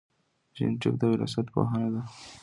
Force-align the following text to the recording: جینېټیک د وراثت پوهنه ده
جینېټیک 0.55 0.95
د 0.99 1.03
وراثت 1.11 1.45
پوهنه 1.53 1.89
ده 1.93 2.01